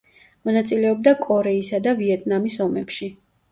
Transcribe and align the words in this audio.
მონაწილეობდა 0.47 1.13
კორეისა 1.27 1.81
და 1.89 1.95
ვიეტნამის 2.01 2.59
ომებში. 2.69 3.15